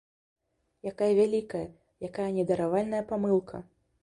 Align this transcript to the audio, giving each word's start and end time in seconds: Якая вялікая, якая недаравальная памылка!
Якая 0.91 1.09
вялікая, 1.19 1.61
якая 2.09 2.27
недаравальная 2.39 3.05
памылка! 3.15 3.57